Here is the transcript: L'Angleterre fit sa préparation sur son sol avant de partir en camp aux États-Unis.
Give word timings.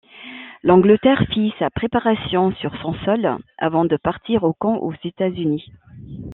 L'Angleterre 0.63 1.23
fit 1.31 1.53
sa 1.59 1.69
préparation 1.69 2.51
sur 2.55 2.75
son 2.81 2.95
sol 3.05 3.37
avant 3.59 3.85
de 3.85 3.97
partir 3.97 4.43
en 4.45 4.51
camp 4.53 4.77
aux 4.77 4.95
États-Unis. 5.03 5.71